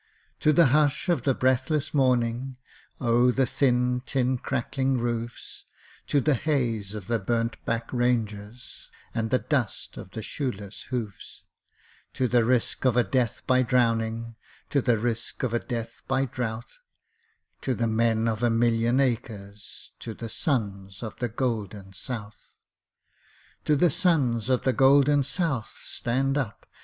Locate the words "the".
0.51-0.65, 1.21-1.35, 3.29-3.45, 6.19-6.33, 7.05-7.19, 9.29-9.37, 10.13-10.23, 12.27-12.43, 14.81-14.97, 17.75-17.85, 20.15-20.29, 21.17-21.29, 23.77-23.91, 24.63-24.73